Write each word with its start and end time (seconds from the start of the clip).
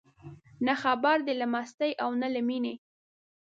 نه 0.65 0.73
خبر 0.83 1.17
دي 1.25 1.33
له 1.41 1.47
مستۍ 1.53 1.91
او 2.03 2.09
نه 2.21 2.27
له 2.33 2.41
مینې 2.47 2.73